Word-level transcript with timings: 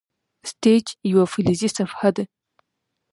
سټیج 0.51 0.85
یوه 1.11 1.25
فلزي 1.33 1.69
صفحه 1.77 2.09
ده. 2.15 2.23